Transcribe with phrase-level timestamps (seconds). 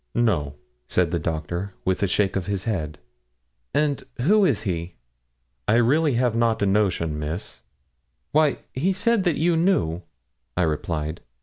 [0.15, 0.55] 'No,'
[0.87, 2.97] said the Doctor, with a shake of his head.
[3.71, 4.95] 'And who is he?'
[5.67, 7.61] 'I really have not a notion, Miss.'
[8.31, 10.01] 'Why, he said that you knew,'
[10.57, 11.21] I replied.